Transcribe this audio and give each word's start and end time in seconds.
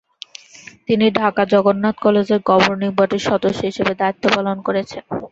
তিনি 0.87 1.05
ঢাকা 1.19 1.43
জগন্নাথ 1.53 1.95
কলেজের 2.05 2.39
গভর্নিং 2.49 2.89
বডির 2.97 3.27
সদস্য 3.29 3.59
হিসেবে 3.69 3.93
দায়িত্বপালন 4.01 4.57
করেছেন। 4.67 5.03